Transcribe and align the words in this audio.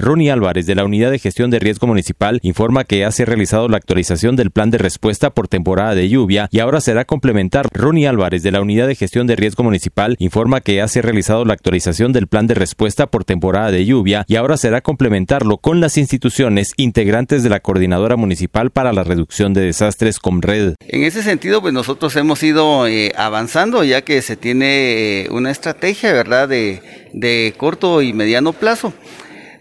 Ronnie 0.00 0.30
Álvarez 0.30 0.64
de 0.64 0.74
la 0.74 0.84
Unidad 0.84 1.10
de 1.10 1.18
Gestión 1.18 1.50
de 1.50 1.58
Riesgo 1.58 1.86
Municipal 1.86 2.38
informa 2.42 2.84
que 2.84 3.00
ya 3.00 3.10
se 3.10 3.24
ha 3.24 3.26
realizado 3.26 3.68
la 3.68 3.76
actualización 3.76 4.34
del 4.34 4.50
plan 4.50 4.70
de 4.70 4.78
respuesta 4.78 5.28
por 5.30 5.46
temporada 5.46 5.94
de 5.94 6.08
lluvia 6.08 6.48
y 6.50 6.60
ahora 6.60 6.80
será 6.80 7.04
complementar. 7.04 7.68
Ronnie 7.70 8.08
Álvarez 8.08 8.42
de 8.42 8.50
la 8.50 8.62
Unidad 8.62 8.86
de 8.86 8.94
Gestión 8.94 9.26
de 9.26 9.36
Riesgo 9.36 9.62
Municipal 9.62 10.16
informa 10.18 10.62
que 10.62 10.76
ya 10.76 10.88
se 10.88 11.00
ha 11.00 11.02
realizado 11.02 11.44
la 11.44 11.52
actualización 11.52 12.14
del 12.14 12.28
plan 12.28 12.46
de 12.46 12.54
respuesta 12.54 13.08
por 13.08 13.24
temporada 13.24 13.70
de 13.70 13.84
lluvia 13.84 14.24
y 14.26 14.36
ahora 14.36 14.56
será 14.56 14.80
complementarlo 14.80 15.58
con 15.58 15.80
las 15.80 15.98
instituciones 15.98 16.72
integrantes 16.78 17.42
de 17.42 17.50
la 17.50 17.60
Coordinadora 17.60 18.16
Municipal 18.16 18.70
para 18.70 18.94
la 18.94 19.04
Reducción 19.04 19.52
de 19.52 19.60
Desastres 19.60 20.18
Comred. 20.18 20.76
En 20.88 21.04
ese 21.04 21.22
sentido, 21.22 21.60
pues 21.60 21.74
nosotros 21.74 22.16
hemos 22.16 22.42
ido 22.42 22.86
eh, 22.86 23.12
avanzando 23.16 23.84
ya 23.84 24.00
que 24.00 24.22
se 24.22 24.36
tiene 24.36 25.24
eh, 25.24 25.28
una 25.30 25.50
estrategia, 25.50 26.14
¿verdad?, 26.14 26.48
de 26.48 27.54
corto 27.58 28.00
y 28.00 28.14
mediano 28.14 28.54
plazo 28.54 28.94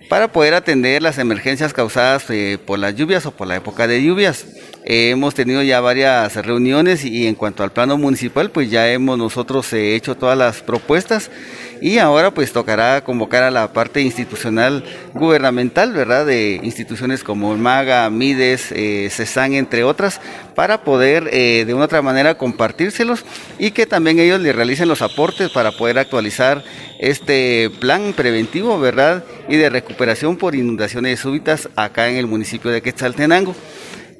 para 0.09 0.31
poder 0.31 0.55
atender 0.55 1.01
las 1.01 1.19
emergencias 1.19 1.71
causadas 1.71 2.25
eh, 2.29 2.57
por 2.65 2.79
las 2.79 2.95
lluvias 2.95 3.25
o 3.27 3.31
por 3.31 3.47
la 3.47 3.55
época 3.55 3.87
de 3.87 4.03
lluvias. 4.03 4.45
Eh, 4.85 5.09
hemos 5.09 5.35
tenido 5.35 5.61
ya 5.61 5.81
varias 5.81 6.35
reuniones 6.37 7.03
y 7.03 7.27
en 7.27 7.35
cuanto 7.35 7.63
al 7.63 7.71
plano 7.71 7.97
municipal, 7.97 8.49
pues 8.49 8.71
ya 8.71 8.89
hemos 8.89 9.17
nosotros 9.17 9.71
eh, 9.73 9.95
hecho 9.95 10.15
todas 10.15 10.37
las 10.37 10.61
propuestas 10.61 11.29
y 11.81 11.97
ahora 11.97 12.31
pues 12.33 12.53
tocará 12.53 13.03
convocar 13.03 13.43
a 13.43 13.51
la 13.51 13.73
parte 13.73 14.01
institucional 14.01 14.83
gubernamental, 15.13 15.91
¿verdad? 15.93 16.25
De 16.25 16.61
instituciones 16.63 17.23
como 17.23 17.55
MAGA, 17.57 18.09
MIDES, 18.09 18.71
eh, 18.71 19.09
CESAN, 19.11 19.53
entre 19.53 19.83
otras, 19.83 20.21
para 20.55 20.83
poder 20.83 21.29
de 21.29 21.73
una 21.73 21.85
otra 21.85 22.01
manera 22.01 22.37
compartírselos 22.37 23.23
y 23.57 23.71
que 23.71 23.85
también 23.85 24.19
ellos 24.19 24.41
le 24.41 24.51
realicen 24.51 24.87
los 24.87 25.01
aportes 25.01 25.49
para 25.51 25.71
poder 25.71 25.99
actualizar 25.99 26.63
este 26.99 27.69
plan 27.79 28.13
preventivo, 28.13 28.77
¿verdad? 28.79 29.23
Y 29.47 29.55
de 29.55 29.69
recuperación 29.69 30.35
por 30.35 30.55
inundaciones 30.55 31.19
súbitas 31.19 31.69
acá 31.75 32.09
en 32.09 32.17
el 32.17 32.27
municipio 32.27 32.71
de 32.71 32.81
Quetzaltenango. 32.81 33.55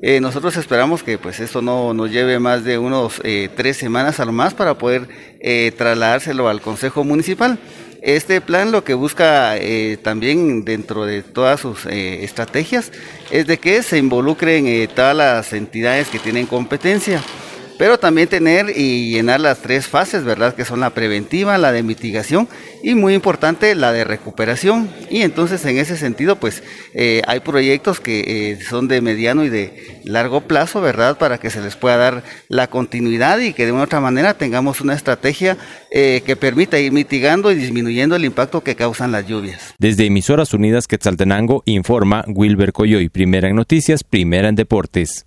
Eh, 0.02 0.22
nosotros 0.22 0.56
esperamos 0.56 1.04
que 1.04 1.18
pues 1.18 1.42
esto 1.42 1.62
no 1.62 1.94
nos 1.94 2.10
lleve 2.10 2.40
más 2.40 2.64
de 2.64 2.78
unos 2.78 3.20
eh, 3.24 3.50
tres 3.54 3.76
semanas 3.76 4.22
a 4.22 4.26
lo 4.26 4.32
más 4.32 4.54
para 4.54 4.78
poder 4.78 5.10
eh, 5.42 5.74
trasladárselo 5.78 6.48
al 6.48 6.62
Consejo 6.62 7.04
Municipal. 7.04 7.60
Este 8.02 8.40
plan 8.40 8.72
lo 8.72 8.86
que 8.86 8.94
busca 8.94 9.56
también 10.04 10.64
dentro 10.64 11.06
de 11.06 11.22
todas 11.22 11.60
sus 11.60 11.86
estrategias 11.86 12.94
es 13.30 13.46
de 13.46 13.58
que 13.58 13.84
se 13.84 13.98
involucren 13.98 14.88
todas 14.96 15.14
las 15.14 15.52
entidades 15.52 16.08
que 16.08 16.18
tienen 16.18 16.46
competencia 16.46 17.22
pero 17.80 17.98
también 17.98 18.28
tener 18.28 18.78
y 18.78 19.10
llenar 19.10 19.40
las 19.40 19.60
tres 19.60 19.88
fases, 19.88 20.26
¿verdad? 20.26 20.54
Que 20.54 20.66
son 20.66 20.82
la 20.82 20.90
preventiva, 20.90 21.58
la 21.58 21.72
de 21.72 21.82
mitigación 21.82 22.50
y 22.84 22.94
muy 22.94 23.14
importante 23.14 23.74
la 23.74 23.94
de 23.94 24.04
recuperación. 24.04 24.90
Y 25.10 25.22
entonces 25.22 25.64
en 25.64 25.78
ese 25.78 25.96
sentido, 25.96 26.36
pues 26.36 26.62
eh, 26.94 27.22
hay 27.26 27.40
proyectos 27.40 28.02
que 28.02 28.52
eh, 28.52 28.60
son 28.62 28.90
de 28.90 29.00
mediano 29.00 29.46
y 29.46 29.50
de 29.50 30.02
largo 30.04 30.42
plazo, 30.42 30.82
¿verdad? 30.82 31.18
Para 31.18 31.38
que 31.38 31.50
se 31.50 31.62
les 31.62 31.78
pueda 31.78 31.96
dar 31.96 32.24
la 32.50 32.68
continuidad 32.68 33.40
y 33.40 33.54
que 33.54 33.66
de 33.66 33.72
una 33.72 33.84
otra 33.84 34.02
manera 34.02 34.34
tengamos 34.34 34.82
una 34.82 34.94
estrategia 34.94 35.58
eh, 35.90 36.22
que 36.26 36.36
permita 36.36 36.78
ir 36.80 36.92
mitigando 36.92 37.50
y 37.50 37.56
disminuyendo 37.56 38.18
el 38.18 38.26
impacto 38.26 38.60
que 38.60 38.76
causan 38.76 39.14
las 39.14 39.26
lluvias. 39.26 39.74
Desde 39.78 40.06
Emisoras 40.06 40.54
Unidas 40.54 40.86
Quetzaltenango 40.86 41.64
informa 41.66 42.26
Wilber 42.28 42.74
Coyoy, 42.74 43.08
primera 43.08 43.48
en 43.48 43.56
noticias, 43.56 44.04
primera 44.04 44.50
en 44.50 44.56
deportes. 44.56 45.26